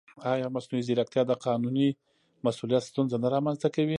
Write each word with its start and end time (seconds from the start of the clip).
ایا 0.31 0.47
مصنوعي 0.55 0.81
ځیرکتیا 0.87 1.23
د 1.27 1.31
قانوني 1.45 1.89
مسؤلیت 2.47 2.83
ستونزه 2.89 3.17
نه 3.23 3.29
رامنځته 3.35 3.67
کوي؟ 3.75 3.89